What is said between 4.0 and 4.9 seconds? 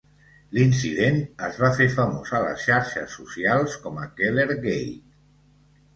a KellerGate.